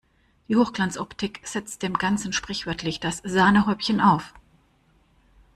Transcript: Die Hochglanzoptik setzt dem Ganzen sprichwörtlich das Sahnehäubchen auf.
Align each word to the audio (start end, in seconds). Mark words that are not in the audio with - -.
Die 0.47 0.55
Hochglanzoptik 0.55 1.41
setzt 1.45 1.83
dem 1.83 1.93
Ganzen 1.93 2.33
sprichwörtlich 2.33 2.99
das 3.01 3.21
Sahnehäubchen 3.23 4.01
auf. 4.01 4.33